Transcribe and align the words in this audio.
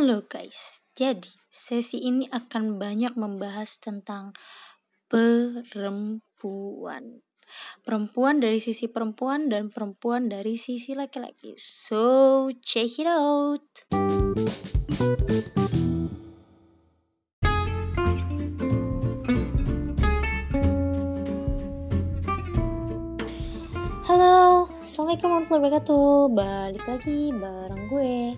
Halo 0.00 0.24
guys, 0.24 0.88
jadi 0.96 1.28
sesi 1.52 2.08
ini 2.08 2.24
akan 2.32 2.80
banyak 2.80 3.20
membahas 3.20 3.84
tentang 3.84 4.32
perempuan. 5.12 7.20
Perempuan 7.84 8.40
dari 8.40 8.64
sisi 8.64 8.88
perempuan 8.88 9.52
dan 9.52 9.68
perempuan 9.68 10.32
dari 10.32 10.56
sisi 10.56 10.96
laki-laki. 10.96 11.52
So, 11.60 12.48
check 12.64 12.96
it 12.96 13.12
out. 13.12 13.60
Halo, 24.08 24.64
Assalamualaikum 24.80 25.28
warahmatullahi 25.28 25.60
wabarakatuh 25.60 26.08
Balik 26.32 26.84
lagi 26.88 27.20
bareng 27.36 27.84
gue 27.92 28.32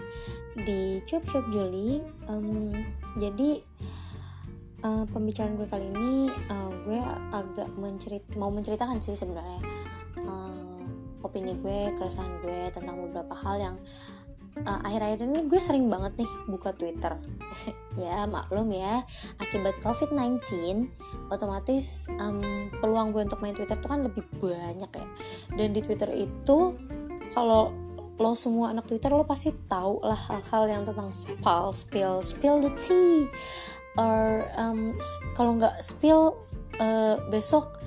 di 0.57 1.01
Cup 1.09 1.25
Cup 1.25 1.45
Juli 1.49 2.03
um, 2.29 2.73
Jadi 3.17 3.61
uh, 4.85 5.05
pembicaraan 5.09 5.57
gue 5.57 5.69
kali 5.69 5.87
ini 5.89 6.29
uh, 6.29 6.71
Gue 6.85 7.01
agak 7.33 7.69
mencerit 7.79 8.25
mau 8.37 8.53
menceritakan 8.53 9.01
sih 9.01 9.17
sebenarnya 9.17 9.61
uh, 10.23 10.63
Opini 11.23 11.55
gue, 11.55 11.95
keresahan 11.97 12.43
gue 12.43 12.69
tentang 12.75 12.99
beberapa 12.99 13.33
hal 13.39 13.57
yang 13.63 13.77
uh, 14.67 14.81
akhir-akhir 14.85 15.25
ini 15.25 15.41
gue 15.49 15.61
sering 15.61 15.87
banget 15.89 16.25
nih 16.25 16.31
buka 16.51 16.75
Twitter. 16.75 17.15
ya 18.03 18.27
maklum 18.27 18.75
ya, 18.75 19.07
akibat 19.39 19.79
COVID-19 19.81 20.43
otomatis 21.31 22.11
um, 22.21 22.69
peluang 22.83 23.15
gue 23.15 23.23
untuk 23.25 23.41
main 23.41 23.55
Twitter 23.55 23.79
tuh 23.79 23.91
kan 23.91 24.03
lebih 24.05 24.25
banyak 24.43 24.91
ya. 24.91 25.07
Dan 25.55 25.73
di 25.73 25.81
Twitter 25.81 26.11
itu 26.13 26.77
kalau 27.33 27.73
lo 28.23 28.39
semua 28.39 28.71
anak 28.71 28.87
Twitter 28.87 29.11
lo 29.11 29.27
pasti 29.27 29.51
tahu 29.67 29.99
lah 30.07 30.17
hal-hal 30.31 30.71
yang 30.71 30.83
tentang 30.87 31.11
spill, 31.11 31.75
spill, 31.75 32.23
spill 32.23 32.63
the 32.63 32.71
tea. 32.79 33.27
Or 33.99 34.47
um, 34.55 34.95
kalau 35.35 35.59
nggak 35.59 35.83
spill 35.83 36.39
uh, 36.79 37.19
besok 37.29 37.83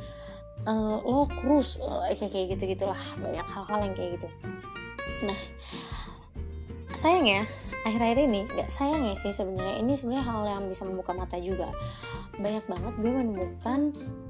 uh, 0.68 1.00
lo 1.00 1.32
kurus 1.40 1.80
uh, 1.80 2.04
kayak 2.12 2.30
kayak 2.36 2.46
gitu 2.60 2.76
gitulah 2.76 3.00
banyak 3.18 3.48
hal-hal 3.48 3.80
yang 3.80 3.96
kayak 3.96 4.20
gitu. 4.20 4.28
Nah 5.24 5.40
sayang 6.96 7.28
ya 7.28 7.44
akhir-akhir 7.84 8.20
ini 8.26 8.48
nggak 8.50 8.72
sayang 8.72 9.04
ya 9.06 9.16
sih 9.20 9.36
sebenarnya 9.36 9.84
ini 9.84 9.94
sebenarnya 9.94 10.26
hal 10.26 10.42
yang 10.48 10.64
bisa 10.72 10.88
membuka 10.88 11.12
mata 11.12 11.38
juga 11.38 11.70
banyak 12.40 12.66
banget 12.66 12.94
gue 12.98 13.12
menemukan 13.12 13.82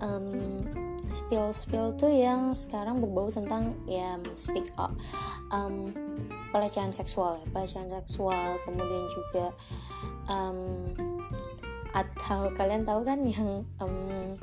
um, 0.01 0.61
spill 1.09 1.53
spill 1.53 1.93
tuh 1.93 2.09
yang 2.09 2.53
sekarang 2.57 3.01
berbau 3.01 3.29
tentang 3.29 3.77
ya 3.85 4.17
speak 4.35 4.69
up. 4.77 4.93
Um, 5.53 5.93
pelecehan 6.55 6.95
seksual 6.95 7.43
ya 7.43 7.45
pelecehan 7.51 7.91
seksual 7.91 8.57
kemudian 8.63 9.05
juga 9.11 9.51
um, 10.31 10.91
atau 11.91 12.51
kalian 12.55 12.83
tahu 12.83 13.03
kan 13.07 13.19
yang 13.23 13.63
um, 13.79 14.39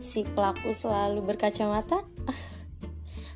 si 0.00 0.24
pelaku 0.24 0.72
selalu 0.72 1.20
berkacamata? 1.24 2.04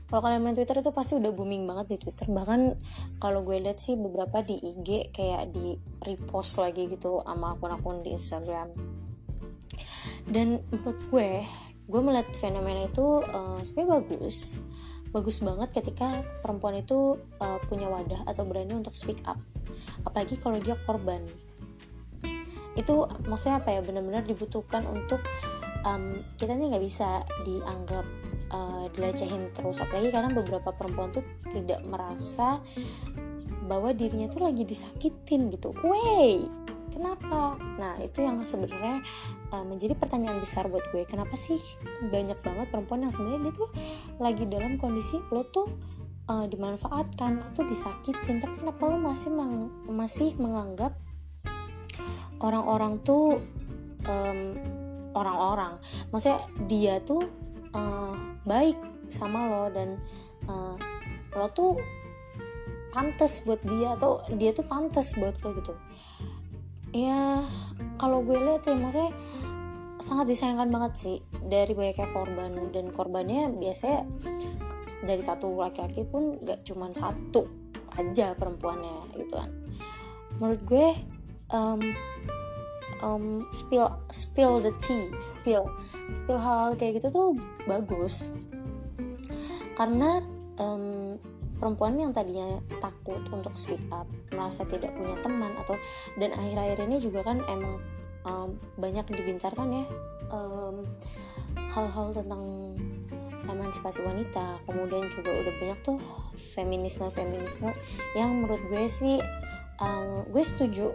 Kalau 0.09 0.20
kalian 0.31 0.47
main 0.47 0.55
Twitter 0.55 0.79
itu 0.79 0.95
pasti 0.95 1.19
udah 1.19 1.33
booming 1.35 1.67
banget 1.67 1.97
di 1.97 2.07
Twitter. 2.07 2.31
Bahkan 2.31 2.61
kalau 3.19 3.42
gue 3.42 3.59
lihat 3.59 3.83
sih 3.83 3.98
beberapa 3.98 4.47
di 4.47 4.62
IG 4.62 5.11
kayak 5.11 5.51
di 5.51 5.75
repost 6.07 6.62
lagi 6.62 6.87
gitu 6.87 7.25
sama 7.27 7.59
akun-akun 7.59 8.05
di 8.05 8.15
Instagram. 8.15 8.70
Dan 10.29 10.62
menurut 10.70 11.01
gue 11.11 11.42
gue 11.85 12.01
melihat 12.01 12.29
fenomena 12.37 12.89
itu 12.89 13.21
uh, 13.21 13.61
sebenarnya 13.61 14.01
bagus. 14.01 14.57
Bagus 15.15 15.39
banget 15.47 15.71
ketika 15.71 16.27
perempuan 16.43 16.81
itu 16.81 17.23
uh, 17.39 17.59
punya 17.71 17.87
wadah 17.87 18.27
atau 18.27 18.43
berani 18.43 18.75
untuk 18.75 18.97
speak 18.97 19.23
up. 19.29 19.39
Apalagi 20.03 20.41
kalau 20.41 20.59
dia 20.59 20.75
korban. 20.83 21.23
Itu 22.75 23.07
maksudnya 23.31 23.63
apa 23.63 23.79
ya? 23.79 23.81
Benar-benar 23.85 24.27
dibutuhkan 24.27 24.83
untuk 24.91 25.23
um, 25.87 26.19
kita 26.35 26.59
nih 26.59 26.75
nggak 26.75 26.85
bisa 26.85 27.23
dianggap 27.47 28.03
uh, 28.51 28.91
dilecehin 28.91 29.55
terus. 29.55 29.79
Apalagi 29.79 30.11
karena 30.11 30.35
beberapa 30.35 30.75
perempuan 30.75 31.14
tuh 31.14 31.23
tidak 31.47 31.79
merasa 31.87 32.58
bahwa 33.70 33.95
dirinya 33.95 34.27
tuh 34.29 34.42
lagi 34.45 34.67
disakitin 34.67 35.53
gitu. 35.55 35.70
Wey, 35.87 36.42
kenapa? 36.95 37.59
Nah 37.59 37.99
itu 37.99 38.23
yang 38.23 38.39
sebenarnya 38.47 39.03
uh, 39.51 39.67
menjadi 39.67 39.99
pertanyaan 39.99 40.39
besar 40.39 40.71
buat 40.71 40.87
gue. 40.95 41.03
Kenapa 41.05 41.35
sih 41.35 41.59
banyak 42.07 42.39
banget 42.41 42.71
perempuan 42.71 43.03
yang 43.03 43.13
sebenarnya 43.13 43.51
dia 43.51 43.55
tuh 43.59 43.71
lagi 44.23 44.45
dalam 44.47 44.79
kondisi 44.79 45.19
lo 45.35 45.43
tuh 45.51 45.67
uh, 46.31 46.47
dimanfaatkan, 46.47 47.43
lo 47.43 47.49
tuh 47.53 47.67
disakitin, 47.67 48.39
tapi 48.39 48.55
kenapa 48.63 48.81
lo 48.87 48.97
masih 49.03 49.35
meng 49.35 49.69
masih 49.91 50.33
menganggap 50.39 50.95
orang-orang 52.39 53.03
tuh 53.03 53.43
orang 54.05 54.61
orang-orang, 55.17 55.81
maksudnya 56.13 56.45
dia 56.69 57.01
tuh 57.01 57.25
uh, 57.73 58.13
baik 58.45 58.77
sama 59.09 59.49
lo 59.49 59.65
dan 59.73 59.97
uh, 60.45 60.77
lo 61.33 61.49
tuh 61.57 61.81
pantas 62.93 63.43
buat 63.43 63.59
dia 63.65 63.97
atau 63.97 64.21
dia 64.37 64.53
tuh 64.53 64.63
pantas 64.69 65.17
buat 65.17 65.35
lo 65.41 65.57
gitu 65.57 65.75
ya 66.95 67.43
kalau 67.99 68.23
gue 68.23 68.39
lihat 68.39 68.63
ya 68.65 68.79
maksudnya 68.79 69.11
sangat 69.99 70.31
disayangkan 70.31 70.71
banget 70.71 70.93
sih 70.95 71.17
dari 71.43 71.75
banyaknya 71.75 72.09
korban. 72.15 72.51
Dan 72.71 72.95
korbannya 72.95 73.51
biasanya 73.51 74.07
dari 75.03 75.23
satu 75.23 75.51
laki-laki 75.59 76.07
pun 76.07 76.39
gak 76.45 76.63
cuman 76.63 76.95
satu 76.95 77.51
aja 77.99 78.39
perempuannya 78.39 79.11
gitu 79.19 79.35
kan. 79.35 79.51
Menurut 80.39 80.63
gue 80.67 80.87
um, 81.51 81.81
um, 83.03 83.27
spill 83.51 83.91
spill 84.11 84.59
the 84.63 84.75
tea 84.83 85.11
spill 85.19 85.71
spill 86.11 86.39
hal, 86.39 86.71
-hal 86.71 86.79
kayak 86.79 87.03
gitu 87.03 87.09
tuh 87.11 87.29
bagus. 87.67 88.35
Karena 89.75 90.23
um, 90.63 91.19
perempuan 91.59 91.97
yang 91.97 92.11
tadinya 92.11 92.61
takut 92.83 93.23
untuk 93.31 93.55
speak 93.55 93.83
up 93.95 94.07
merasa 94.35 94.67
tidak 94.67 94.91
punya 94.95 95.17
teman 95.23 95.55
atau 95.61 95.79
dan 96.19 96.35
akhir-akhir 96.35 96.79
ini 96.91 96.97
juga 96.98 97.20
kan 97.23 97.39
emang 97.47 97.81
um, 98.27 98.59
banyak 98.77 99.07
digencarkan 99.15 99.69
ya 99.70 99.85
hal-hal 101.75 102.07
um, 102.11 102.17
tentang 102.17 102.43
emansipasi 103.45 104.01
wanita. 104.05 104.61
Kemudian 104.64 105.09
juga 105.13 105.31
udah 105.31 105.55
banyak 105.61 105.79
tuh 105.85 105.98
feminisme 106.35 107.07
feminisme 107.13 107.70
yang 108.17 108.33
menurut 108.33 108.61
gue 108.73 108.85
sih 108.89 109.20
um, 109.79 110.25
gue 110.29 110.43
setuju 110.45 110.93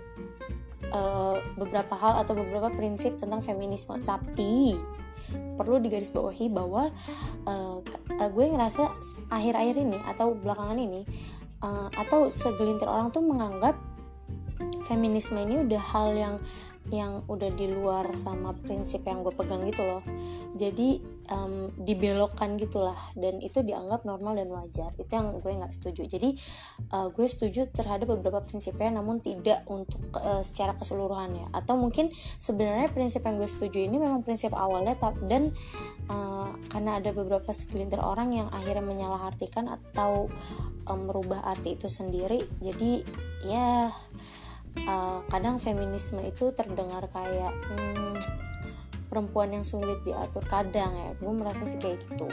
uh, 0.91 1.37
beberapa 1.55 1.93
hal 1.95 2.25
atau 2.25 2.33
beberapa 2.33 2.73
prinsip 2.73 3.17
tentang 3.21 3.45
feminisme. 3.45 4.01
Tapi 4.03 4.75
perlu 5.29 5.83
digarisbawahi 5.83 6.47
bahwa 6.49 6.89
uh, 7.43 7.78
gue 8.27 8.45
ngerasa 8.51 8.83
akhir-akhir 9.31 9.75
ini 9.79 9.97
atau 10.03 10.35
belakangan 10.35 10.75
ini 10.75 11.07
uh, 11.63 11.87
atau 11.95 12.27
segelintir 12.27 12.91
orang 12.91 13.13
tuh 13.15 13.23
menganggap 13.23 13.79
feminisme 14.89 15.37
ini 15.37 15.61
udah 15.61 15.83
hal 15.93 16.09
yang 16.17 16.35
yang 16.89 17.21
udah 17.29 17.53
di 17.53 17.69
luar 17.69 18.17
sama 18.17 18.57
prinsip 18.57 19.05
yang 19.05 19.21
gue 19.21 19.29
pegang 19.35 19.61
gitu 19.69 19.85
loh. 19.85 20.01
Jadi 20.57 20.97
um, 21.29 21.69
dibelokkan 21.77 22.57
gitulah 22.57 22.97
dan 23.13 23.37
itu 23.45 23.61
dianggap 23.61 24.09
normal 24.09 24.41
dan 24.41 24.49
wajar. 24.49 24.89
Itu 24.97 25.11
yang 25.13 25.37
gue 25.37 25.51
nggak 25.53 25.69
setuju. 25.69 26.09
Jadi 26.09 26.33
uh, 26.89 27.13
gue 27.13 27.27
setuju 27.29 27.69
terhadap 27.69 28.09
beberapa 28.09 28.41
prinsipnya 28.41 28.89
namun 28.89 29.21
tidak 29.21 29.61
untuk 29.69 30.01
uh, 30.17 30.41
secara 30.41 30.73
keseluruhannya. 30.73 31.53
Atau 31.53 31.77
mungkin 31.77 32.09
sebenarnya 32.41 32.89
prinsip 32.89 33.21
yang 33.21 33.37
gue 33.37 33.49
setuju 33.49 33.85
ini 33.85 34.01
memang 34.01 34.25
prinsip 34.25 34.55
awalnya 34.57 34.97
dan 35.29 35.53
uh, 36.09 36.49
karena 36.73 36.97
ada 36.97 37.13
beberapa 37.13 37.53
segelintir 37.53 38.01
orang 38.01 38.33
yang 38.33 38.47
akhirnya 38.49 38.81
menyalahartikan 38.81 39.69
atau 39.69 40.25
um, 40.89 40.99
merubah 41.05 41.45
arti 41.45 41.77
itu 41.77 41.85
sendiri. 41.85 42.41
Jadi 42.57 43.05
ya 43.45 43.93
uh, 44.89 45.19
kadang 45.29 45.57
feminisme 45.57 46.21
itu 46.25 46.51
terdengar 46.53 47.05
kayak 47.09 47.53
hmm, 47.69 48.15
perempuan 49.09 49.49
yang 49.51 49.65
sulit 49.65 49.99
diatur 50.05 50.45
kadang 50.45 50.93
ya. 50.93 51.09
Gue 51.17 51.33
merasa 51.33 51.65
sih 51.65 51.81
kayak 51.81 52.05
gitu. 52.05 52.29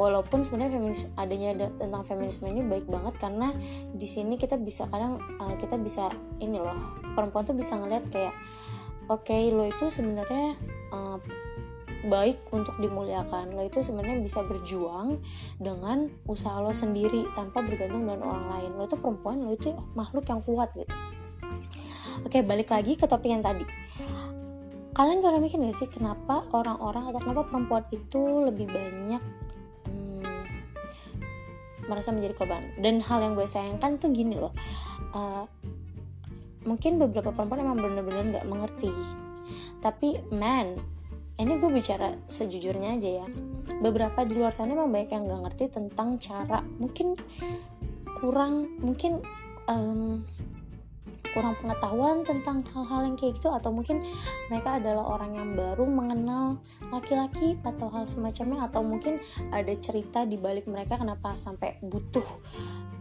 Walaupun 0.00 0.40
sebenarnya 0.40 0.80
feminis 0.80 1.02
adanya 1.18 1.48
ada, 1.52 1.66
tentang 1.76 2.02
feminisme 2.08 2.48
ini 2.48 2.64
baik 2.64 2.88
banget 2.88 3.20
karena 3.20 3.52
di 3.92 4.08
sini 4.08 4.40
kita 4.40 4.56
bisa 4.56 4.88
kadang 4.88 5.20
uh, 5.36 5.54
kita 5.60 5.76
bisa 5.76 6.08
ini 6.40 6.56
loh 6.56 6.96
perempuan 7.12 7.44
tuh 7.44 7.52
bisa 7.52 7.76
ngeliat 7.76 8.08
kayak 8.08 8.32
oke 9.12 9.28
okay, 9.28 9.52
lo 9.52 9.68
itu 9.68 9.92
sebenarnya 9.92 10.56
uh, 10.94 11.20
baik 12.08 12.48
untuk 12.48 12.80
dimuliakan. 12.80 13.52
Lo 13.52 13.60
itu 13.60 13.84
sebenarnya 13.84 14.24
bisa 14.24 14.40
berjuang 14.40 15.20
dengan 15.60 16.08
usaha 16.24 16.56
lo 16.64 16.72
sendiri 16.72 17.28
tanpa 17.36 17.60
bergantung 17.60 18.08
dengan 18.08 18.24
orang 18.24 18.46
lain. 18.56 18.70
Lo 18.80 18.88
itu 18.88 18.96
perempuan 18.96 19.44
lo 19.44 19.52
itu 19.52 19.76
makhluk 19.92 20.24
yang 20.24 20.40
kuat 20.40 20.72
gitu 20.72 20.88
Oke, 22.26 22.42
balik 22.42 22.70
lagi 22.70 22.98
ke 22.98 23.06
topik 23.06 23.30
yang 23.30 23.44
tadi. 23.44 23.64
Kalian 24.90 25.22
pernah 25.22 25.40
mikir 25.40 25.62
gak 25.62 25.76
sih 25.76 25.88
kenapa 25.88 26.44
orang-orang 26.50 27.08
atau 27.08 27.20
kenapa 27.22 27.42
perempuan 27.46 27.84
itu 27.94 28.20
lebih 28.44 28.66
banyak 28.68 29.22
hmm, 29.86 30.44
merasa 31.86 32.10
menjadi 32.10 32.34
korban? 32.36 32.74
Dan 32.76 33.00
hal 33.00 33.22
yang 33.22 33.32
gue 33.38 33.46
sayangkan 33.46 34.02
tuh 34.02 34.10
gini 34.10 34.36
loh. 34.36 34.52
Uh, 35.14 35.46
mungkin 36.64 37.00
beberapa 37.00 37.32
perempuan 37.32 37.64
emang 37.64 37.80
bener-bener 37.80 38.36
nggak 38.36 38.48
mengerti 38.48 38.92
tapi 39.80 40.20
man 40.28 40.76
ini 41.40 41.56
gue 41.56 41.70
bicara 41.72 42.12
sejujurnya 42.28 43.00
aja 43.00 43.10
ya 43.24 43.26
beberapa 43.80 44.28
di 44.28 44.36
luar 44.36 44.52
sana 44.52 44.76
emang 44.76 44.92
banyak 44.92 45.10
yang 45.10 45.24
nggak 45.24 45.42
ngerti 45.48 45.64
tentang 45.72 46.20
cara 46.20 46.60
mungkin 46.76 47.16
kurang 48.20 48.76
mungkin 48.84 49.24
um, 49.64 50.20
kurang 51.32 51.54
pengetahuan 51.58 52.22
tentang 52.26 52.62
hal-hal 52.74 53.06
yang 53.06 53.16
kayak 53.16 53.38
gitu 53.38 53.48
atau 53.50 53.70
mungkin 53.70 54.02
mereka 54.50 54.78
adalah 54.78 55.04
orang 55.18 55.32
yang 55.36 55.48
baru 55.54 55.84
mengenal 55.86 56.58
laki-laki 56.90 57.58
atau 57.62 57.88
hal 57.90 58.04
semacamnya 58.06 58.66
atau 58.66 58.82
mungkin 58.82 59.22
ada 59.54 59.72
cerita 59.78 60.26
di 60.26 60.36
balik 60.36 60.66
mereka 60.66 60.98
kenapa 60.98 61.38
sampai 61.38 61.78
butuh 61.82 62.26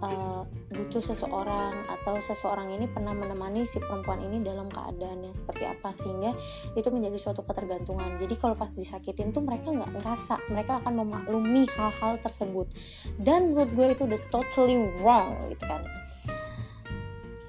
uh, 0.04 0.44
butuh 0.72 1.04
seseorang 1.04 1.76
atau 1.90 2.16
seseorang 2.20 2.72
ini 2.72 2.88
pernah 2.88 3.12
menemani 3.12 3.68
si 3.68 3.82
perempuan 3.84 4.24
ini 4.24 4.40
dalam 4.40 4.72
keadaan 4.72 5.26
yang 5.26 5.36
seperti 5.36 5.68
apa 5.68 5.92
sehingga 5.92 6.32
itu 6.74 6.88
menjadi 6.90 7.18
suatu 7.20 7.44
ketergantungan. 7.44 8.16
Jadi 8.20 8.36
kalau 8.40 8.56
pas 8.56 8.72
disakitin 8.72 9.36
tuh 9.36 9.44
mereka 9.44 9.72
nggak 9.74 9.92
ngerasa 10.00 10.40
mereka 10.52 10.80
akan 10.84 11.04
memaklumi 11.04 11.68
hal-hal 11.76 12.22
tersebut. 12.22 12.72
Dan 13.20 13.54
menurut 13.54 13.72
gue 13.76 13.88
itu 13.98 14.02
udah 14.08 14.22
totally 14.32 14.78
wrong 15.02 15.36
gitu 15.52 15.66
kan 15.68 15.84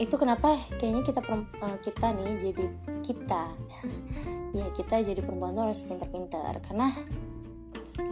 itu 0.01 0.17
kenapa 0.17 0.57
kayaknya 0.81 1.05
kita 1.05 1.21
uh, 1.29 1.77
kita 1.85 2.07
nih 2.17 2.51
jadi 2.51 2.65
kita. 3.05 3.45
Ya 4.51 4.67
kita 4.75 4.99
jadi 4.99 5.23
perempuan 5.23 5.55
tuh 5.55 5.63
harus 5.71 5.87
pintar-pintar 5.87 6.59
karena 6.67 6.91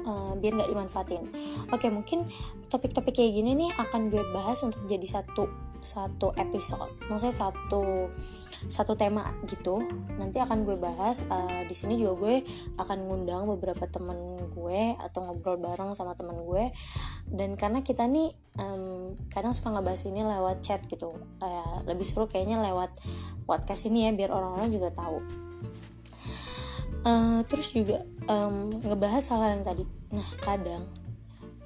uh, 0.06 0.38
biar 0.38 0.54
nggak 0.54 0.70
dimanfaatin. 0.70 1.34
Oke 1.74 1.90
mungkin 1.90 2.30
topik-topik 2.70 3.10
kayak 3.10 3.34
gini 3.34 3.58
nih 3.58 3.70
akan 3.74 4.06
gue 4.06 4.22
bahas 4.30 4.62
untuk 4.62 4.86
jadi 4.86 5.02
satu 5.02 5.50
satu 5.80 6.34
episode. 6.34 6.90
Maksudnya 7.06 7.34
satu 7.34 8.10
satu 8.66 8.92
tema 8.98 9.30
gitu. 9.46 9.82
Nanti 10.18 10.42
akan 10.42 10.66
gue 10.66 10.74
bahas 10.74 11.22
uh, 11.30 11.62
di 11.64 11.74
sini 11.74 11.94
juga 11.94 12.26
gue 12.26 12.36
akan 12.76 12.98
ngundang 13.06 13.46
beberapa 13.46 13.86
temen 13.86 14.50
gue 14.50 14.98
atau 14.98 15.24
ngobrol 15.24 15.62
bareng 15.62 15.94
sama 15.94 16.18
temen 16.18 16.34
gue. 16.42 16.74
Dan 17.30 17.54
karena 17.54 17.86
kita 17.86 18.10
nih 18.10 18.34
um, 18.58 19.14
kadang 19.30 19.54
suka 19.54 19.70
ngebahas 19.70 20.02
ini 20.10 20.26
lewat 20.26 20.66
chat 20.66 20.82
gitu. 20.90 21.14
Uh, 21.38 21.78
lebih 21.86 22.04
seru 22.04 22.26
kayaknya 22.26 22.58
lewat 22.58 22.92
podcast 23.46 23.86
ini 23.86 24.08
ya 24.08 24.10
biar 24.10 24.34
orang-orang 24.34 24.74
juga 24.74 24.90
tahu. 24.90 25.22
Uh, 27.06 27.40
terus 27.46 27.70
juga 27.70 28.02
um, 28.26 28.74
ngebahas 28.82 29.22
hal-hal 29.30 29.62
yang 29.62 29.64
tadi. 29.64 29.84
Nah 30.10 30.26
kadang 30.42 30.97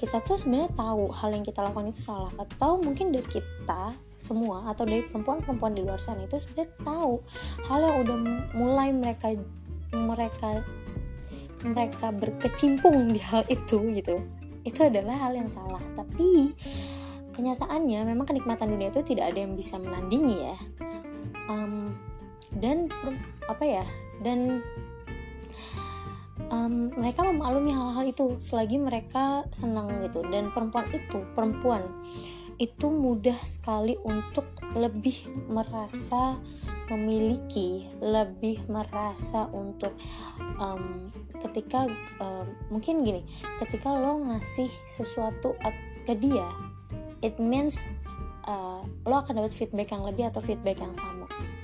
kita 0.02 0.19
tuh 0.26 0.34
sebenarnya 0.34 0.75
tahu 0.75 1.14
hal 1.14 1.31
yang 1.31 1.46
kita 1.46 1.62
lakukan 1.62 1.94
itu 1.94 2.02
salah. 2.02 2.34
Atau 2.34 2.82
mungkin 2.82 3.14
dari 3.14 3.22
kita 3.22 3.94
semua 4.19 4.66
atau 4.66 4.82
dari 4.82 5.06
perempuan-perempuan 5.06 5.78
di 5.78 5.87
luar 5.87 6.02
sana 6.02 6.26
itu 6.26 6.43
sebenarnya 6.43 6.75
tahu 6.82 7.22
hal 7.70 7.78
yang 7.78 7.96
udah 8.02 8.16
mulai 8.58 8.90
mereka 8.90 9.31
mereka 9.94 10.62
mereka 11.62 12.10
berkecimpung 12.10 13.14
di 13.14 13.22
hal 13.22 13.46
itu 13.46 13.78
gitu. 13.94 14.19
Itu 14.66 14.90
adalah 14.90 15.31
hal 15.31 15.38
yang 15.38 15.46
salah. 15.46 15.82
Tapi 15.94 16.50
kenyataannya 17.38 18.02
memang 18.02 18.26
kenikmatan 18.26 18.75
dunia 18.75 18.90
itu 18.90 19.06
tidak 19.06 19.31
ada 19.31 19.38
yang 19.46 19.55
bisa 19.55 19.78
menandingi 19.78 20.50
ya. 20.50 20.58
Um, 21.46 21.94
dan 22.58 22.90
apa 23.46 23.64
ya 23.64 23.87
dan 24.26 24.66
um, 26.52 26.93
mereka 26.93 27.25
memaklumi 27.25 27.72
hal-hal 27.72 28.04
itu 28.04 28.37
selagi 28.38 28.76
mereka 28.76 29.49
senang 29.50 29.88
gitu. 30.04 30.20
Dan 30.28 30.52
perempuan 30.52 30.87
itu 30.93 31.25
perempuan 31.32 31.82
itu 32.60 32.87
mudah 32.93 33.37
sekali 33.43 33.99
untuk 34.04 34.46
lebih 34.76 35.26
merasa 35.50 36.38
memiliki 36.93 37.88
lebih 37.99 38.62
merasa 38.69 39.49
untuk 39.50 39.96
um, 40.60 41.08
ketika 41.43 41.88
um, 42.20 42.46
mungkin 42.69 43.02
gini 43.02 43.26
ketika 43.58 43.90
lo 43.90 44.20
ngasih 44.22 44.69
sesuatu 44.84 45.56
ke 46.06 46.14
dia 46.14 46.46
it 47.25 47.34
means 47.43 47.90
uh, 48.46 48.84
lo 49.08 49.14
akan 49.22 49.43
dapat 49.43 49.52
feedback 49.55 49.90
yang 49.90 50.05
lebih 50.06 50.28
atau 50.31 50.38
feedback 50.38 50.78
yang 50.78 50.94
sama 50.94 51.21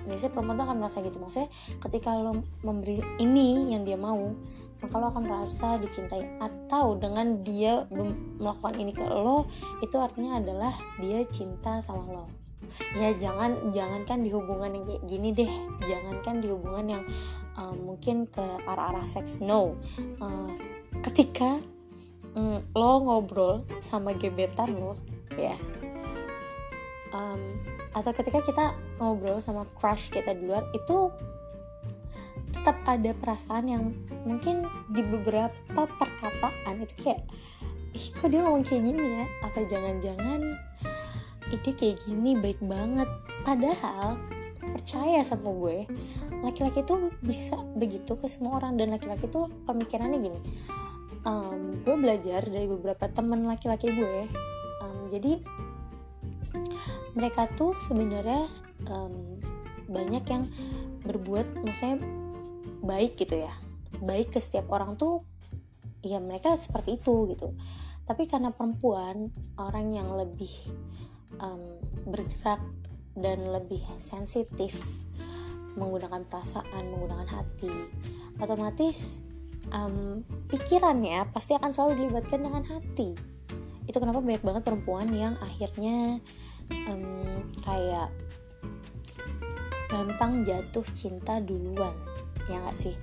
biasanya 0.08 0.32
perempuan 0.32 0.56
tuh 0.56 0.66
akan 0.66 0.76
merasa 0.80 0.98
gitu. 1.04 1.20
Maksudnya 1.20 1.48
ketika 1.84 2.16
lo 2.16 2.42
memberi 2.64 3.04
ini 3.20 3.76
yang 3.76 3.84
dia 3.84 4.00
mau 4.00 4.32
maka 4.78 4.94
lo 4.98 5.10
akan 5.10 5.24
merasa 5.26 5.76
dicintai. 5.76 6.38
Atau 6.38 6.96
dengan 6.98 7.42
dia 7.42 7.86
melakukan 8.38 8.74
ini 8.78 8.94
ke 8.94 9.04
lo 9.04 9.50
itu 9.84 9.96
artinya 9.98 10.38
adalah 10.38 10.74
dia 10.98 11.22
cinta 11.28 11.82
sama 11.84 12.06
lo. 12.08 12.26
Ya 12.94 13.14
jangan 13.16 13.72
jangankan 13.72 14.22
di 14.22 14.30
hubungan 14.34 14.70
yang 14.74 14.84
kayak 14.86 15.02
gini 15.06 15.28
deh. 15.34 15.52
Jangankan 15.86 16.40
di 16.42 16.48
hubungan 16.52 16.86
yang 16.98 17.02
uh, 17.56 17.74
mungkin 17.74 18.28
ke 18.28 18.44
arah-arah 18.66 19.06
seks. 19.08 19.40
No. 19.42 19.78
Uh, 20.20 20.52
ketika 21.02 21.58
um, 22.38 22.62
lo 22.74 22.92
ngobrol 23.02 23.64
sama 23.82 24.14
gebetan 24.14 24.78
lo 24.78 24.94
ya 25.38 25.54
um, 27.12 27.40
atau 27.92 28.10
ketika 28.12 28.40
kita 28.44 28.64
ngobrol 29.00 29.40
sama 29.40 29.64
crush 29.78 30.12
kita 30.12 30.34
di 30.36 30.46
luar 30.46 30.64
itu 30.72 31.12
tetap 32.52 32.80
ada 32.88 33.12
perasaan 33.12 33.66
yang 33.68 33.84
mungkin 34.24 34.64
di 34.92 35.04
beberapa 35.04 35.84
perkataan 35.84 36.80
itu 36.80 36.94
kayak 37.04 37.20
ih 37.92 38.06
kok 38.12 38.28
dia 38.28 38.40
ngomong 38.44 38.64
kayak 38.64 38.84
gini 38.84 39.04
ya? 39.04 39.24
Apa 39.44 39.58
jangan-jangan 39.68 40.40
ide 41.52 41.70
kayak 41.76 41.96
gini? 42.04 42.36
Baik 42.36 42.60
banget. 42.64 43.08
Padahal 43.44 44.16
percaya 44.60 45.24
sama 45.24 45.48
gue 45.48 45.88
laki-laki 46.44 46.84
tuh 46.84 47.12
bisa 47.24 47.56
begitu 47.76 48.16
ke 48.16 48.28
semua 48.28 48.60
orang. 48.60 48.76
Dan 48.80 48.92
laki-laki 48.92 49.28
tuh 49.28 49.48
pemikirannya 49.68 50.18
gini 50.20 50.40
um, 51.28 51.82
gue 51.82 51.96
belajar 51.96 52.44
dari 52.46 52.66
beberapa 52.68 53.08
temen 53.10 53.44
laki-laki 53.48 53.92
gue. 53.92 54.28
Um, 54.84 55.08
jadi 55.12 55.42
mereka 57.12 57.50
tuh 57.54 57.76
sebenarnya 57.82 58.48
um, 58.88 59.40
banyak 59.88 60.24
yang 60.28 60.44
berbuat 61.04 61.64
maksudnya 61.64 62.02
baik 62.84 63.16
gitu 63.18 63.40
ya. 63.40 63.52
Baik 63.98 64.36
ke 64.36 64.38
setiap 64.38 64.68
orang 64.70 64.94
tuh 64.94 65.24
ya 66.04 66.22
mereka 66.22 66.54
seperti 66.54 67.00
itu 67.00 67.28
gitu. 67.34 67.56
Tapi 68.08 68.24
karena 68.24 68.54
perempuan 68.54 69.32
orang 69.60 69.92
yang 69.92 70.14
lebih 70.16 70.52
um, 71.40 71.76
bergerak 72.08 72.62
dan 73.18 73.50
lebih 73.50 73.82
sensitif 73.98 74.78
menggunakan 75.78 76.26
perasaan 76.26 76.90
menggunakan 76.90 77.28
hati 77.30 77.70
otomatis 78.42 79.22
um, 79.70 80.26
pikirannya 80.50 81.30
pasti 81.30 81.54
akan 81.54 81.70
selalu 81.70 82.06
dilibatkan 82.06 82.40
dengan 82.42 82.64
hati 82.66 83.14
itu 83.88 83.96
kenapa 83.96 84.20
banyak 84.20 84.44
banget 84.44 84.62
perempuan 84.68 85.08
yang 85.16 85.34
akhirnya 85.40 86.20
um, 86.86 87.42
kayak 87.64 88.12
gampang 89.88 90.44
jatuh 90.44 90.84
cinta 90.92 91.40
duluan. 91.40 91.96
Ya 92.48 92.60
nggak 92.64 92.76
sih? 92.76 92.94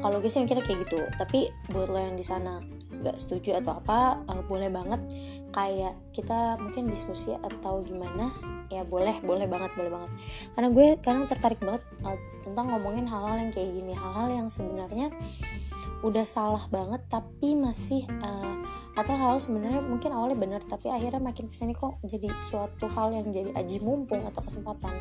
Kalau 0.00 0.20
gue 0.20 0.28
sih 0.32 0.40
mikirnya 0.40 0.64
kayak 0.64 0.88
gitu. 0.88 1.00
Tapi 1.20 1.52
buat 1.72 1.88
lo 1.92 2.00
yang 2.00 2.16
di 2.16 2.24
sana 2.24 2.60
nggak 3.04 3.20
setuju 3.20 3.60
atau 3.60 3.76
apa 3.84 4.24
uh, 4.32 4.42
boleh 4.48 4.72
banget 4.72 5.00
kayak 5.52 5.92
kita 6.16 6.56
mungkin 6.56 6.88
diskusi 6.88 7.36
atau 7.36 7.84
gimana 7.84 8.32
ya 8.72 8.80
boleh 8.80 9.20
boleh 9.20 9.44
banget 9.44 9.76
boleh 9.76 9.92
banget. 9.92 10.10
Karena 10.56 10.68
gue 10.72 10.86
kadang 11.04 11.24
tertarik 11.28 11.60
banget 11.60 11.84
uh, 12.04 12.16
tentang 12.40 12.72
ngomongin 12.72 13.04
hal-hal 13.04 13.36
yang 13.36 13.52
kayak 13.52 13.70
gini. 13.76 13.92
Hal-hal 13.92 14.28
yang 14.32 14.48
sebenarnya 14.48 15.12
udah 16.04 16.24
salah 16.28 16.64
banget 16.68 17.00
tapi 17.08 17.56
masih 17.56 18.04
uh, 18.20 18.56
atau 18.94 19.14
hal 19.18 19.42
sebenarnya 19.42 19.82
mungkin 19.82 20.14
awalnya 20.14 20.38
benar 20.38 20.62
tapi 20.62 20.86
akhirnya 20.86 21.18
makin 21.18 21.50
ke 21.50 21.54
sini 21.54 21.74
kok 21.74 21.98
jadi 22.06 22.30
suatu 22.38 22.86
hal 22.94 23.10
yang 23.10 23.26
jadi 23.34 23.50
aji 23.54 23.82
mumpung 23.82 24.22
atau 24.22 24.42
kesempatan. 24.42 24.94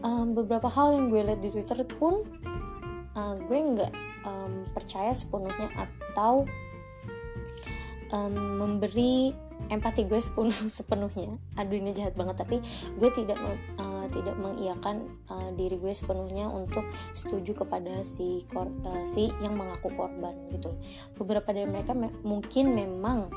Um, 0.00 0.32
beberapa 0.32 0.64
hal 0.72 0.96
yang 0.96 1.12
gue 1.12 1.20
lihat 1.20 1.44
di 1.44 1.52
twitter 1.52 1.84
pun 1.84 2.24
uh, 3.12 3.36
gue 3.36 3.58
nggak 3.60 3.92
um, 4.24 4.64
percaya 4.72 5.12
sepenuhnya 5.12 5.68
atau 5.76 6.48
um, 8.16 8.34
memberi 8.64 9.36
empati 9.68 10.08
gue 10.08 10.16
sepenuh 10.16 10.56
sepenuhnya. 10.80 11.36
Aduh 11.60 11.76
ini 11.76 11.92
jahat 11.92 12.16
banget 12.16 12.40
tapi 12.40 12.64
gue 12.96 13.10
tidak 13.12 13.36
uh, 13.36 13.89
tidak 14.10 14.36
mengiyakan 14.36 15.06
uh, 15.30 15.50
diri 15.54 15.78
gue 15.78 15.94
sepenuhnya 15.94 16.50
untuk 16.50 16.84
setuju 17.14 17.64
kepada 17.64 18.02
si 18.02 18.44
kor 18.50 18.68
uh, 18.84 19.06
si 19.06 19.30
yang 19.40 19.54
mengaku 19.54 19.90
korban 19.94 20.34
gitu. 20.52 20.74
Beberapa 21.16 21.54
dari 21.54 21.70
mereka 21.70 21.94
me 21.94 22.10
mungkin 22.26 22.74
memang 22.74 23.30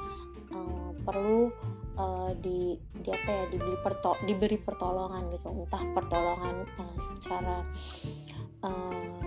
uh, 0.54 0.92
perlu 1.06 1.54
uh, 1.98 2.32
di, 2.38 2.78
di 2.78 3.10
apa 3.10 3.30
ya 3.30 3.44
dibeli 3.54 3.78
perto 3.80 4.18
diberi 4.26 4.58
pertolongan 4.58 5.30
gitu. 5.34 5.48
Entah 5.54 5.84
pertolongan 5.94 6.56
uh, 6.82 6.98
secara 6.98 7.56
uh, 8.66 9.22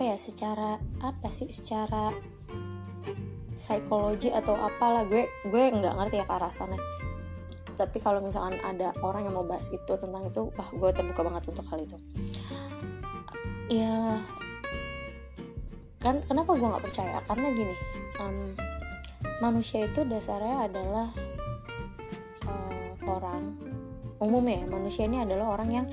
ya 0.00 0.16
secara 0.16 0.80
apa 1.04 1.28
sih 1.28 1.52
secara 1.52 2.16
psikologi 3.52 4.32
atau 4.32 4.56
apalah 4.56 5.04
gue 5.04 5.28
gue 5.44 5.64
nggak 5.68 5.92
ngerti 5.92 6.16
ya 6.16 6.24
ke 6.24 6.32
arah 6.32 6.48
sana 6.48 6.99
tapi 7.80 7.96
kalau 7.96 8.20
misalkan 8.20 8.60
ada 8.60 8.92
orang 9.00 9.24
yang 9.24 9.40
mau 9.40 9.46
bahas 9.48 9.72
itu 9.72 9.92
tentang 9.96 10.28
itu 10.28 10.52
wah 10.52 10.68
gue 10.68 10.90
terbuka 10.92 11.24
banget 11.24 11.48
untuk 11.48 11.64
hal 11.64 11.80
itu. 11.80 11.96
Ya 13.72 14.20
kan 15.96 16.20
kenapa 16.28 16.52
gue 16.52 16.68
nggak 16.68 16.84
percaya? 16.84 17.24
Karena 17.24 17.48
gini 17.56 17.76
um, 18.20 18.52
manusia 19.40 19.88
itu 19.88 20.04
dasarnya 20.04 20.68
adalah 20.68 21.08
uh, 22.44 22.92
orang 23.08 23.56
umumnya 24.20 24.60
ya. 24.60 24.66
Manusia 24.68 25.08
ini 25.08 25.24
adalah 25.24 25.56
orang 25.56 25.70
yang 25.72 25.86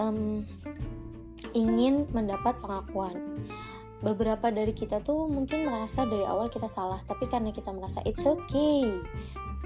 um, 0.00 0.40
ingin 1.52 2.08
mendapat 2.16 2.56
pengakuan. 2.64 3.44
Beberapa 4.00 4.48
dari 4.48 4.72
kita 4.72 5.04
tuh 5.04 5.28
mungkin 5.28 5.68
merasa 5.68 6.08
dari 6.08 6.24
awal 6.24 6.48
kita 6.48 6.68
salah 6.68 7.00
tapi 7.04 7.28
karena 7.28 7.52
kita 7.52 7.72
merasa 7.72 8.00
it's 8.04 8.24
okay 8.24 8.88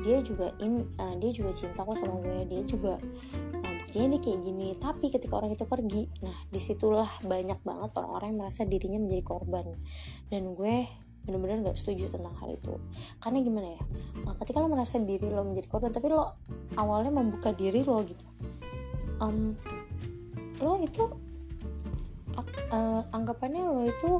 dia 0.05 0.23
juga 0.23 0.55
in 0.63 0.87
uh, 0.97 1.15
dia 1.19 1.31
juga 1.35 1.51
cinta 1.51 1.83
kok 1.83 1.97
sama 1.99 2.23
gue 2.23 2.47
dia 2.47 2.63
juga 2.65 2.97
uh, 3.65 3.73
buktinya 3.85 4.17
dia 4.17 4.21
kayak 4.21 4.41
gini. 4.45 4.69
Tapi 4.79 5.07
ketika 5.11 5.35
orang 5.39 5.53
itu 5.55 5.65
pergi 5.65 6.07
nah 6.21 6.37
di 6.49 6.61
situlah 6.61 7.09
banyak 7.25 7.61
banget 7.63 7.91
orang-orang 7.99 8.29
yang 8.35 8.41
merasa 8.47 8.63
dirinya 8.69 8.99
menjadi 9.03 9.25
korban. 9.25 9.67
Dan 10.31 10.55
gue 10.55 10.87
bener-bener 11.29 11.61
gak 11.61 11.77
setuju 11.77 12.09
tentang 12.09 12.33
hal 12.41 12.57
itu. 12.57 12.81
Karena 13.21 13.39
gimana 13.45 13.69
ya 13.77 13.83
uh, 14.27 14.35
ketika 14.39 14.61
lo 14.61 14.69
merasa 14.71 15.01
diri 15.01 15.29
lo 15.29 15.45
menjadi 15.45 15.69
korban 15.69 15.91
tapi 15.93 16.13
lo 16.13 16.37
awalnya 16.77 17.13
membuka 17.13 17.53
diri 17.53 17.83
lo 17.85 18.01
gitu 18.05 18.27
um, 19.23 19.55
lo 20.59 20.79
itu 20.83 21.05
uh, 22.71 23.03
anggapannya 23.15 23.63
lo 23.67 23.83
itu 23.87 24.11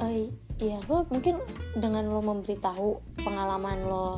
uh, 0.00 0.12
ya 0.58 0.78
lo 0.88 1.06
mungkin 1.08 1.40
dengan 1.76 2.08
lo 2.08 2.20
memberitahu 2.20 3.07
pengalaman 3.28 3.84
lo 3.84 4.16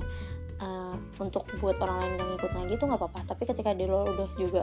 uh, 0.63 0.95
untuk 1.19 1.43
buat 1.59 1.75
orang 1.83 1.99
lain 1.99 2.13
gak 2.15 2.29
ngikut 2.31 2.53
lagi 2.55 2.73
itu 2.79 2.85
nggak 2.87 3.01
apa-apa. 3.03 3.21
Tapi 3.27 3.43
ketika 3.51 3.75
dia 3.75 3.91
lo 3.91 4.07
udah 4.07 4.29
juga 4.39 4.63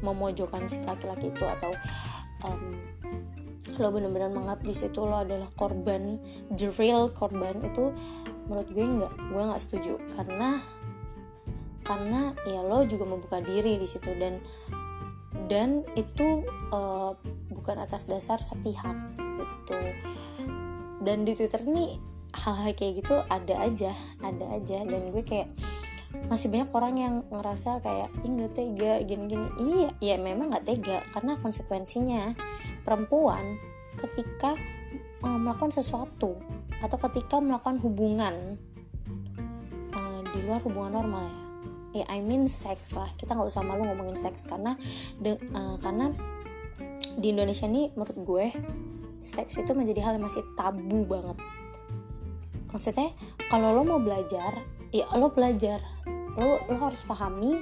memojokkan 0.00 0.64
si 0.66 0.80
laki-laki 0.82 1.30
itu 1.30 1.44
atau 1.44 1.70
um, 2.48 2.80
lo 3.78 3.88
bener-bener 3.94 4.28
menganggap 4.32 4.64
di 4.64 4.74
situ 4.74 5.00
lo 5.04 5.22
adalah 5.22 5.48
korban 5.54 6.18
the 6.52 6.68
real 6.76 7.08
korban 7.08 7.62
itu 7.62 7.94
menurut 8.50 8.68
gue 8.72 8.84
nggak 8.84 9.12
gue 9.12 9.42
nggak 9.52 9.62
setuju. 9.62 10.00
Karena 10.16 10.58
karena 11.82 12.32
ya 12.46 12.62
lo 12.64 12.86
juga 12.88 13.04
membuka 13.04 13.38
diri 13.42 13.76
di 13.76 13.86
situ 13.86 14.10
dan 14.16 14.40
dan 15.50 15.84
itu 15.98 16.46
uh, 16.72 17.12
bukan 17.52 17.76
atas 17.82 18.08
dasar 18.08 18.40
sepihak 18.40 18.96
gitu. 19.38 19.76
Dan 21.02 21.26
di 21.26 21.34
Twitter 21.34 21.62
ini 21.66 22.11
hal-hal 22.32 22.72
kayak 22.72 23.04
gitu 23.04 23.20
ada 23.28 23.54
aja 23.60 23.92
ada 24.24 24.44
aja. 24.56 24.84
Dan 24.84 25.12
gue 25.12 25.22
kayak 25.22 25.52
masih 26.28 26.52
banyak 26.52 26.70
orang 26.76 26.94
yang 26.96 27.14
ngerasa 27.32 27.80
kayak 27.80 28.08
ih 28.24 28.48
tega 28.52 29.00
gini-gini. 29.04 29.48
Iya 29.60 29.90
ya 30.00 30.16
memang 30.20 30.52
nggak 30.52 30.66
tega 30.66 30.98
karena 31.12 31.36
konsekuensinya 31.40 32.36
perempuan 32.84 33.56
ketika 33.96 34.56
uh, 35.24 35.38
melakukan 35.38 35.72
sesuatu 35.72 36.36
atau 36.82 36.96
ketika 37.08 37.38
melakukan 37.38 37.78
hubungan 37.80 38.58
uh, 39.94 40.20
di 40.32 40.38
luar 40.44 40.60
hubungan 40.64 40.92
normal 40.92 41.24
ya. 41.28 41.38
Ya 41.92 42.04
I 42.08 42.24
mean 42.24 42.48
seks 42.48 42.96
lah. 42.96 43.12
Kita 43.20 43.36
nggak 43.36 43.52
usah 43.52 43.64
malu 43.64 43.84
ngomongin 43.84 44.16
seks 44.16 44.48
karena 44.48 44.80
de, 45.20 45.36
uh, 45.52 45.76
karena 45.80 46.08
di 47.20 47.28
Indonesia 47.28 47.68
ini 47.68 47.92
menurut 47.92 48.16
gue 48.16 48.46
seks 49.20 49.60
itu 49.60 49.76
menjadi 49.76 50.00
hal 50.08 50.16
yang 50.16 50.24
masih 50.24 50.40
tabu 50.56 51.04
banget 51.04 51.36
maksudnya 52.72 53.12
kalau 53.52 53.76
lo 53.76 53.84
mau 53.84 54.00
belajar 54.02 54.64
ya 54.92 55.06
lo 55.14 55.30
belajar. 55.32 55.80
Lo 56.32 56.64
lo 56.64 56.76
harus 56.80 57.04
pahami 57.04 57.60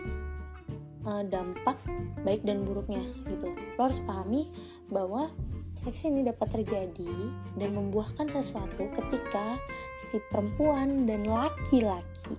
uh, 1.02 1.22
dampak 1.26 1.78
baik 2.22 2.46
dan 2.46 2.62
buruknya 2.62 3.02
gitu. 3.26 3.50
Lo 3.74 3.80
harus 3.82 3.98
pahami 4.02 4.46
bahwa 4.88 5.30
seks 5.74 6.06
ini 6.06 6.26
dapat 6.26 6.60
terjadi 6.60 7.14
dan 7.58 7.70
membuahkan 7.74 8.26
sesuatu 8.30 8.90
ketika 8.94 9.58
si 9.98 10.22
perempuan 10.30 11.06
dan 11.06 11.26
laki-laki 11.26 12.38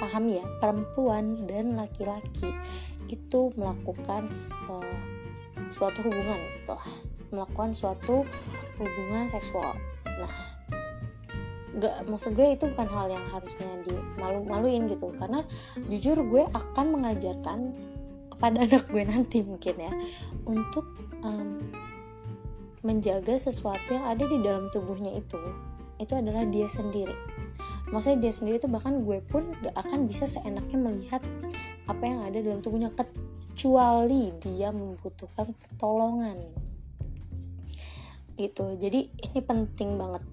paham 0.00 0.32
ya? 0.32 0.44
Perempuan 0.58 1.44
dan 1.44 1.76
laki-laki 1.76 2.48
itu 3.12 3.52
melakukan 3.60 4.32
uh, 4.72 4.96
suatu 5.68 6.00
hubungan 6.00 6.40
telah 6.64 6.88
melakukan 7.28 7.76
suatu 7.76 8.24
hubungan 8.80 9.28
seksual. 9.28 9.76
Nah 10.08 10.49
gak 11.78 12.02
maksud 12.10 12.34
gue 12.34 12.56
itu 12.56 12.66
bukan 12.66 12.88
hal 12.90 13.06
yang 13.12 13.24
harusnya 13.30 13.70
dimalu-maluin 13.86 14.90
gitu. 14.90 15.14
Karena 15.14 15.44
jujur 15.86 16.26
gue 16.26 16.42
akan 16.50 16.86
mengajarkan 16.98 17.58
kepada 18.34 18.56
anak 18.66 18.88
gue 18.88 19.02
nanti 19.04 19.44
mungkin 19.44 19.76
ya 19.76 19.92
untuk 20.48 20.86
um, 21.20 21.60
menjaga 22.80 23.36
sesuatu 23.36 23.92
yang 23.92 24.08
ada 24.08 24.24
di 24.24 24.40
dalam 24.40 24.72
tubuhnya 24.72 25.12
itu 25.12 25.36
itu 26.00 26.16
adalah 26.16 26.48
dia 26.48 26.64
sendiri. 26.64 27.12
Maksudnya 27.92 28.24
dia 28.24 28.32
sendiri 28.32 28.56
tuh 28.56 28.72
bahkan 28.72 29.04
gue 29.04 29.20
pun 29.20 29.52
gak 29.60 29.76
akan 29.76 30.08
bisa 30.08 30.24
seenaknya 30.24 30.80
melihat 30.80 31.20
apa 31.84 32.02
yang 32.06 32.24
ada 32.24 32.40
dalam 32.40 32.64
tubuhnya 32.64 32.88
kecuali 32.96 34.32
dia 34.40 34.72
membutuhkan 34.72 35.52
pertolongan. 35.52 36.40
Itu 38.40 38.80
jadi 38.80 39.04
ini 39.04 39.40
penting 39.44 40.00
banget 40.00 40.24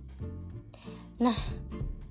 nah 1.17 1.37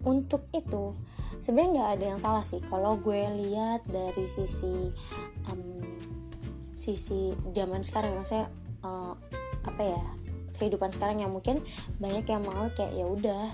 untuk 0.06 0.46
itu 0.54 0.94
sebenarnya 1.42 1.70
nggak 1.72 1.90
ada 1.98 2.04
yang 2.14 2.20
salah 2.20 2.44
sih 2.46 2.62
kalau 2.64 2.96
gue 2.96 3.26
lihat 3.42 3.84
dari 3.90 4.24
sisi 4.30 4.94
um, 5.50 5.82
sisi 6.76 7.32
zaman 7.56 7.82
sekarang. 7.82 8.14
Maksudnya 8.20 8.46
uh, 8.84 9.16
apa 9.66 9.82
ya 9.82 10.02
kehidupan 10.56 10.92
sekarang 10.94 11.20
yang 11.20 11.32
mungkin 11.32 11.60
banyak 11.98 12.24
yang 12.28 12.44
mau 12.44 12.68
kayak 12.72 12.92
ya 12.94 13.04
udah 13.08 13.46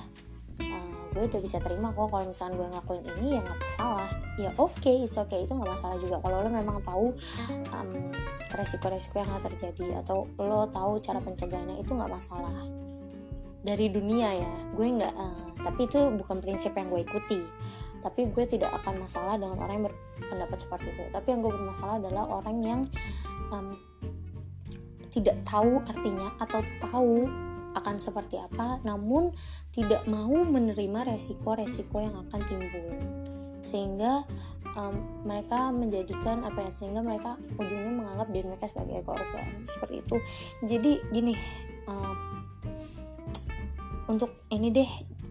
gue 1.12 1.28
udah 1.28 1.44
bisa 1.44 1.60
terima 1.60 1.92
kok 1.92 2.08
kalau 2.08 2.24
misalnya 2.24 2.56
gue 2.56 2.68
ngelakuin 2.72 3.04
ini 3.20 3.36
ya 3.36 3.40
nggak 3.44 3.60
masalah. 3.60 4.10
Ya 4.40 4.50
oke 4.56 4.80
okay, 4.80 5.04
it's 5.04 5.20
okay. 5.20 5.44
Itu 5.44 5.52
nggak 5.56 5.70
masalah 5.76 5.96
juga 6.00 6.16
kalau 6.24 6.40
lo 6.40 6.48
memang 6.48 6.80
tahu 6.80 7.12
um, 7.68 7.90
resiko-resiko 8.56 9.20
yang 9.20 9.28
akan 9.28 9.44
terjadi 9.52 10.00
atau 10.00 10.24
lo 10.40 10.64
tahu 10.72 11.00
cara 11.04 11.20
pencegahannya 11.20 11.84
itu 11.84 11.92
nggak 11.92 12.08
masalah 12.08 12.81
dari 13.62 13.88
dunia 13.88 14.28
ya. 14.34 14.52
Gue 14.74 14.86
nggak 14.90 15.14
uh, 15.14 15.54
tapi 15.62 15.86
itu 15.86 15.98
bukan 16.18 16.42
prinsip 16.42 16.74
yang 16.74 16.90
gue 16.90 17.02
ikuti. 17.06 17.40
Tapi 18.02 18.34
gue 18.34 18.44
tidak 18.50 18.74
akan 18.82 19.06
masalah 19.06 19.38
dengan 19.38 19.62
orang 19.62 19.74
yang 19.78 19.86
berpendapat 20.18 20.58
seperti 20.58 20.90
itu. 20.90 21.02
Tapi 21.14 21.26
yang 21.30 21.40
gue 21.40 21.52
bermasalah 21.54 22.02
adalah 22.02 22.24
orang 22.26 22.58
yang 22.60 22.80
um, 23.54 23.78
tidak 25.12 25.38
tahu 25.46 25.78
artinya 25.86 26.34
atau 26.42 26.64
tahu 26.82 27.30
akan 27.72 27.96
seperti 27.96 28.36
apa, 28.36 28.80
namun 28.84 29.32
tidak 29.72 30.04
mau 30.04 30.32
menerima 30.44 31.08
resiko-resiko 31.08 32.04
yang 32.04 32.16
akan 32.28 32.40
timbul, 32.44 32.88
sehingga 33.64 34.28
um, 34.76 35.24
mereka 35.24 35.72
menjadikan 35.72 36.44
apa 36.44 36.68
ya, 36.68 36.70
sehingga 36.72 37.00
mereka 37.00 37.40
ujungnya 37.56 37.92
menganggap 37.92 38.28
diri 38.28 38.44
mereka 38.44 38.66
sebagai 38.68 39.00
korban. 39.04 39.64
Seperti 39.64 40.04
itu. 40.04 40.16
Jadi 40.68 40.92
gini, 41.12 41.32
um, 41.88 42.41
untuk 44.12 44.44
ini 44.52 44.68
deh 44.68 44.90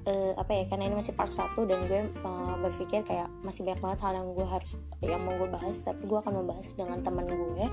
uh, 0.09 0.33
apa 0.33 0.51
ya 0.57 0.63
karena 0.65 0.89
ini 0.89 0.95
masih 0.97 1.13
part 1.13 1.29
1 1.29 1.53
dan 1.69 1.79
gue 1.85 2.01
uh, 2.25 2.55
berpikir 2.57 3.05
kayak 3.05 3.29
masih 3.45 3.61
banyak 3.61 3.81
banget 3.81 3.99
hal 4.01 4.13
yang 4.17 4.27
gue 4.33 4.47
harus 4.47 4.71
yang 5.05 5.21
mau 5.21 5.37
gue 5.37 5.49
bahas 5.49 5.77
tapi 5.85 6.01
gue 6.09 6.17
akan 6.17 6.33
membahas 6.41 6.67
dengan 6.73 6.99
teman 7.05 7.29
gue. 7.29 7.65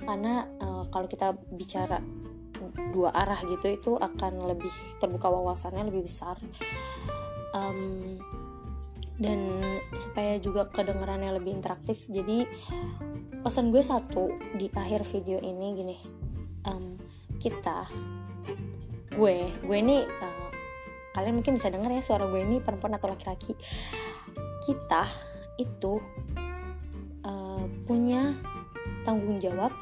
Karena 0.00 0.48
uh, 0.64 0.84
kalau 0.88 1.06
kita 1.06 1.36
bicara 1.52 2.00
dua 2.96 3.12
arah 3.12 3.40
gitu 3.44 3.68
itu 3.68 3.92
akan 4.00 4.48
lebih 4.48 4.72
terbuka 4.96 5.28
wawasannya 5.28 5.92
lebih 5.92 6.08
besar. 6.08 6.40
Um, 7.52 8.16
dan 9.16 9.64
supaya 9.96 10.36
juga 10.36 10.68
kedengarannya 10.68 11.40
lebih 11.40 11.56
interaktif 11.56 12.04
jadi 12.04 12.44
pesan 13.40 13.72
gue 13.72 13.80
satu 13.80 14.28
di 14.60 14.68
akhir 14.68 15.08
video 15.08 15.40
ini 15.40 15.66
gini 15.72 15.96
um, 16.68 17.00
kita 17.40 17.88
gue 19.16 19.36
gue 19.64 19.76
ini 19.80 20.04
uh, 20.04 20.45
kalian 21.16 21.40
mungkin 21.40 21.56
bisa 21.56 21.72
dengar 21.72 21.88
ya 21.88 22.04
suara 22.04 22.28
gue 22.28 22.44
ini 22.44 22.60
perempuan 22.60 22.92
atau 23.00 23.08
laki-laki 23.08 23.56
kita 24.60 25.08
itu 25.56 25.96
uh, 27.24 27.64
punya 27.88 28.36
tanggung 29.08 29.40
jawab 29.40 29.72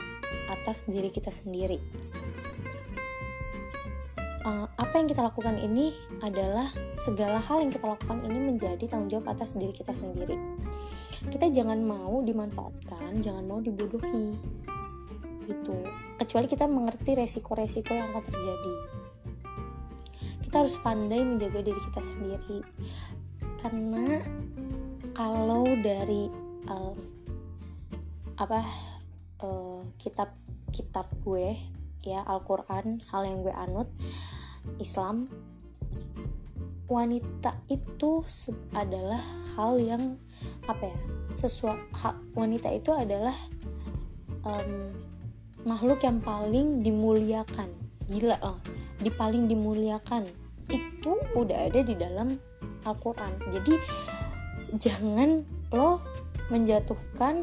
atas 0.47 0.87
diri 0.87 1.11
kita 1.11 1.35
sendiri 1.35 1.83
uh, 4.45 4.67
apa 4.77 4.95
yang 5.01 5.09
kita 5.09 5.25
lakukan 5.25 5.57
ini 5.59 5.97
adalah 6.21 6.69
segala 6.95 7.41
hal 7.41 7.65
yang 7.65 7.73
kita 7.73 7.89
lakukan 7.89 8.23
ini 8.29 8.39
menjadi 8.55 8.85
tanggung 8.87 9.11
jawab 9.11 9.35
atas 9.35 9.57
diri 9.57 9.73
kita 9.73 9.91
sendiri. 9.91 10.37
Kita 11.25 11.49
jangan 11.49 11.81
mau 11.81 12.21
dimanfaatkan, 12.21 13.25
jangan 13.25 13.45
mau 13.49 13.59
dibodohi. 13.65 14.37
Gitu. 15.49 15.77
Kecuali 16.21 16.47
kita 16.47 16.69
mengerti 16.69 17.17
resiko-resiko 17.17 17.97
yang 17.97 18.13
akan 18.13 18.23
terjadi. 18.29 19.04
Kita 20.55 20.71
harus 20.71 20.79
pandai 20.87 21.19
menjaga 21.19 21.67
diri 21.67 21.81
kita 21.91 21.99
sendiri. 21.99 22.63
Karena 23.59 24.23
kalau 25.11 25.67
dari 25.83 26.31
uh, 26.71 26.95
apa 28.39 28.63
uh, 29.43 29.83
kitab 29.99 30.31
kitab 30.71 31.11
gue 31.27 31.59
ya 32.07 32.23
Al-Quran 32.23 33.03
hal 33.11 33.27
yang 33.27 33.43
gue 33.43 33.51
anut 33.51 33.91
Islam 34.79 35.27
wanita 36.87 37.59
itu 37.67 38.23
adalah 38.79 39.27
hal 39.59 39.83
yang 39.83 40.23
apa 40.71 40.87
ya 40.87 40.99
sesuatu 41.35 41.83
wanita 42.39 42.71
itu 42.71 42.95
adalah 42.95 43.35
um, 44.47 44.95
makhluk 45.67 45.99
yang 46.07 46.23
paling 46.23 46.87
dimuliakan 46.87 47.75
gila 48.07 48.39
loh 48.39 48.63
di 49.03 49.11
paling 49.11 49.51
dimuliakan 49.51 50.44
itu 50.71 51.13
udah 51.37 51.69
ada 51.69 51.81
di 51.85 51.95
dalam 51.97 52.37
Al-Quran. 52.85 53.33
Jadi 53.53 53.75
jangan 54.77 55.45
lo 55.73 56.01
menjatuhkan 56.53 57.41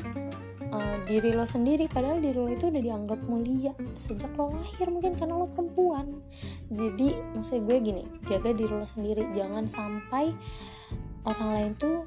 uh, 0.71 0.97
diri 1.05 1.33
lo 1.33 1.45
sendiri. 1.45 1.89
Padahal 1.89 2.21
diri 2.21 2.37
lo 2.37 2.49
itu 2.49 2.69
udah 2.69 2.81
dianggap 2.81 3.19
mulia 3.25 3.73
sejak 3.97 4.33
lo 4.37 4.53
lahir 4.53 4.89
mungkin 4.93 5.17
karena 5.17 5.37
lo 5.37 5.49
perempuan. 5.49 6.21
Jadi 6.69 7.17
maksud 7.37 7.65
gue 7.65 7.77
gini 7.81 8.03
jaga 8.25 8.53
diri 8.53 8.73
lo 8.73 8.85
sendiri. 8.85 9.29
Jangan 9.33 9.65
sampai 9.65 10.33
orang 11.25 11.49
lain 11.53 11.71
tuh 11.77 12.05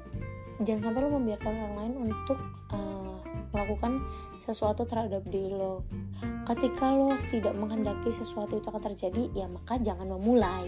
jangan 0.63 0.91
sampai 0.91 0.99
lo 1.03 1.09
membiarkan 1.19 1.51
orang 1.51 1.75
lain 1.75 1.93
untuk 2.11 2.39
uh, 2.71 2.94
melakukan 3.55 4.03
sesuatu 4.35 4.83
terhadap 4.83 5.23
diri 5.31 5.55
lo. 5.55 5.87
Ketika 6.43 6.91
lo 6.91 7.15
tidak 7.31 7.55
menghendaki 7.55 8.11
sesuatu 8.11 8.59
itu 8.59 8.67
akan 8.67 8.83
terjadi 8.91 9.31
ya 9.31 9.47
maka 9.47 9.79
jangan 9.79 10.11
memulai. 10.11 10.67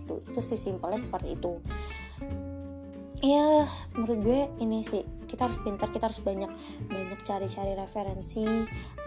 Itu 0.00 0.24
itu 0.24 0.40
sih 0.40 0.56
simpelnya 0.56 0.98
seperti 0.98 1.36
itu 1.36 1.60
ya 3.22 3.66
menurut 3.94 4.18
gue 4.22 4.40
ini 4.58 4.82
sih 4.82 5.04
kita 5.24 5.50
harus 5.50 5.58
pintar 5.66 5.90
kita 5.90 6.06
harus 6.06 6.22
banyak 6.22 6.46
banyak 6.86 7.20
cari-cari 7.26 7.74
referensi 7.74 8.46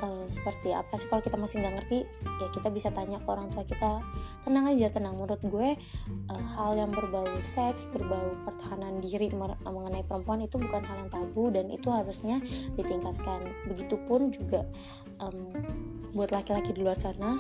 uh, 0.04 0.28
seperti 0.28 0.76
apa 0.76 1.00
sih? 1.00 1.08
Kalau 1.08 1.24
kita 1.24 1.40
masih 1.40 1.64
nggak 1.64 1.76
ngerti 1.80 2.00
ya 2.44 2.48
kita 2.52 2.68
bisa 2.68 2.92
tanya 2.92 3.22
ke 3.24 3.28
orang 3.32 3.48
tua 3.48 3.64
kita. 3.64 4.04
Tenang 4.44 4.68
aja 4.68 4.92
tenang. 4.92 5.16
Menurut 5.16 5.40
gue 5.40 5.70
uh, 6.28 6.44
hal 6.60 6.76
yang 6.76 6.92
berbau 6.92 7.28
seks 7.40 7.88
berbau 7.88 8.36
pertahanan 8.44 9.00
diri 9.00 9.32
mengenai 9.64 10.04
perempuan 10.04 10.44
itu 10.44 10.60
bukan 10.60 10.84
hal 10.84 11.08
yang 11.08 11.12
tabu 11.12 11.48
dan 11.48 11.72
itu 11.72 11.88
harusnya 11.88 12.44
ditingkatkan. 12.76 13.48
Begitupun 13.72 14.36
juga 14.36 14.68
um, 15.24 15.56
buat 16.12 16.36
laki-laki 16.36 16.76
di 16.76 16.84
luar 16.84 17.00
sana 17.00 17.40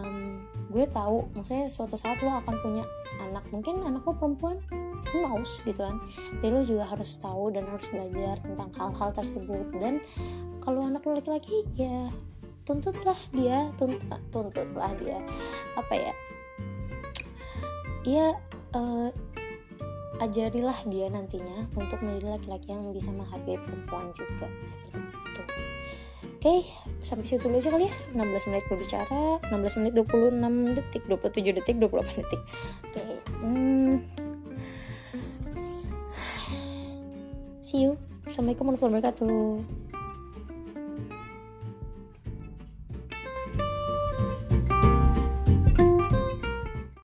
um, 0.00 0.31
gue 0.72 0.88
tahu 0.88 1.28
maksudnya 1.36 1.68
suatu 1.68 2.00
saat 2.00 2.18
lo 2.24 2.32
akan 2.40 2.56
punya 2.64 2.84
anak. 3.20 3.44
Mungkin 3.52 3.84
anak 3.84 4.08
lo 4.08 4.16
perempuan 4.16 4.56
who 5.12 5.20
knows 5.20 5.60
gitu 5.62 5.76
kan. 5.76 6.00
Jadi 6.40 6.48
lo 6.48 6.64
juga 6.64 6.88
harus 6.88 7.20
tahu 7.20 7.52
dan 7.52 7.68
harus 7.68 7.86
belajar 7.92 8.40
tentang 8.40 8.72
hal-hal 8.74 9.10
tersebut. 9.12 9.68
Dan 9.76 10.00
kalau 10.64 10.88
anak 10.88 11.04
lo 11.04 11.20
laki-laki 11.20 11.68
ya 11.76 12.08
tuntutlah 12.64 13.18
dia 13.36 13.68
tuntut 13.76 14.08
tuntutlah 14.32 14.92
dia. 14.96 15.20
Apa 15.76 15.94
ya? 15.94 16.14
Ya 18.02 18.26
uh, 18.72 19.12
ajarilah 20.18 20.78
dia 20.88 21.06
nantinya 21.12 21.68
untuk 21.76 22.00
menjadi 22.00 22.40
laki-laki 22.40 22.72
yang 22.72 22.88
bisa 22.90 23.12
menghargai 23.12 23.60
perempuan 23.60 24.10
juga 24.16 24.48
seperti 24.64 24.98
itu 24.98 25.21
okay, 26.42 26.66
sampai 27.06 27.22
situ 27.22 27.46
dulu 27.46 27.62
aja 27.62 27.70
kali 27.70 27.86
ya. 27.86 27.94
16 28.18 28.50
menit 28.50 28.66
gue 28.66 28.74
bicara, 28.74 29.38
16 29.46 29.78
menit 29.78 29.94
26 29.94 30.74
detik, 30.74 31.02
27 31.06 31.54
detik, 31.62 31.76
28 31.78 32.18
detik. 32.18 32.40
Oke. 32.82 32.98
Okay. 32.98 33.18
Hmm, 33.38 34.02
See 37.62 37.86
you. 37.86 37.94
Assalamualaikum 38.26 38.74
warahmatullahi 38.74 39.00
wabarakatuh. 39.00 39.81